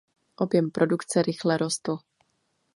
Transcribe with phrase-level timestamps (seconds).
[0.35, 1.97] Objem produkce rychle rostl.